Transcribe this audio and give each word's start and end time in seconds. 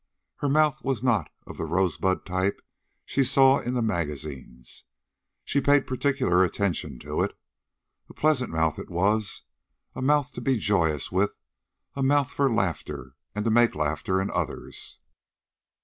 Her 0.37 0.49
mouth 0.49 0.83
was 0.83 1.03
not 1.03 1.29
of 1.45 1.57
the 1.57 1.65
rosebud 1.65 2.25
type 2.25 2.59
she 3.05 3.23
saw 3.23 3.59
in 3.59 3.75
the 3.75 3.83
magazines. 3.83 4.85
She 5.45 5.61
paid 5.61 5.85
particular 5.85 6.43
attention 6.43 6.97
to 7.01 7.21
it. 7.21 7.37
A 8.09 8.15
pleasant 8.15 8.49
mouth 8.49 8.79
it 8.79 8.89
was, 8.89 9.43
a 9.93 10.01
mouth 10.01 10.33
to 10.33 10.41
be 10.41 10.57
joyous 10.57 11.11
with, 11.11 11.35
a 11.95 12.01
mouth 12.01 12.31
for 12.31 12.51
laughter 12.51 13.13
and 13.35 13.45
to 13.45 13.51
make 13.51 13.75
laughter 13.75 14.19
in 14.19 14.31
others. 14.31 14.97